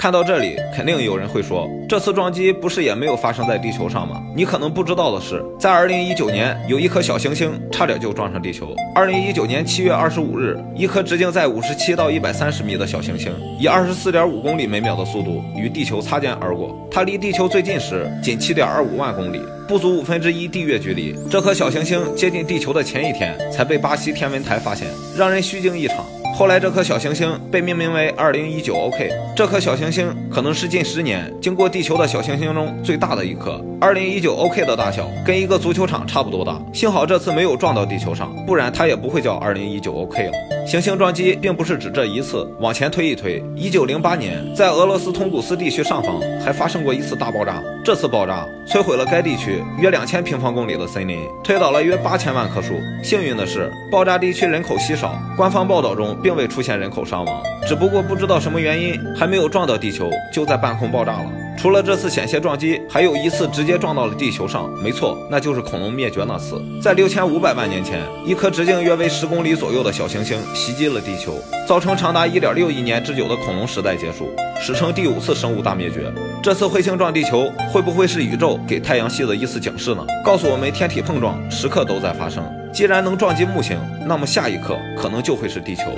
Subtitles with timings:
[0.00, 4.18] 看到这里，肯定有人会说，这次撞击不是也没有发生在地球上吗？
[4.34, 8.74] 你可能不知道的是，在二零一九年，有一颗小行星差点就撞上地球。
[8.94, 16.74] 二零一九年七月二十五日，一颗直径在五十七到一百三十米的小行星，以二十四点五公里每秒的速度与地球擦肩而过。
[16.90, 21.14] 它离地球最近时仅七点二五万公里，不足五分之一地月距离。
[21.30, 26.06] 这颗小行星接近地球的前一天，才被巴西天文台发现，让人虚惊一场。
[26.40, 29.10] 后来，这颗小行星被命名为2019 OK。
[29.36, 33.62] 这颗小行星可能是近十年经过地球的小行星中最大的一颗。
[33.82, 36.58] 2019 OK 的大小跟一个足球场差不多大。
[36.72, 40.32] 幸好这次没有撞到地球上，不然它也不会叫2019 OK 了。
[40.66, 47.60] 行星撞击并不是指这一次，往前推一推，1908年在俄罗斯通古斯地区上方还发生过一次大爆炸。
[47.84, 52.74] 这次爆炸摧毁了该地区约两千平方公里的森林，推倒了约八千万棵树。
[53.02, 57.42] 幸运的是，爆炸地区人口稀少，官方报道中并未出现人口伤亡。
[57.66, 61.26] 只不过不知道什么原因，还没有撞到地球，就在半空爆炸了。
[61.60, 64.72] 除了这次险些撞击，还有一次直接撞到了地球上。
[64.82, 66.58] 没错，那就是恐龙灭绝那次。
[66.80, 76.10] 在六千五百万年前，一颗直径约为十公里左右的小行星袭击了地球，造成长达一点六亿年之久的恐龙时代结束，史称第五次生物大灭绝。
[76.42, 80.02] 这次彗星撞地球，会不会是宇宙给太阳系的一次警示呢？
[80.24, 82.42] 告诉我们，天体碰撞时刻都在发生。
[82.72, 85.94] 既然能撞击木星，那么下一刻可能就会是地球。